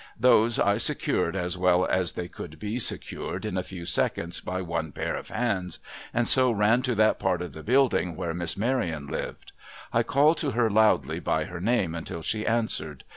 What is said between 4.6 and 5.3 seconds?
one pair of